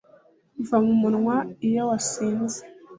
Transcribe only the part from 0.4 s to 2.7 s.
biva mumunwa iyo wasinze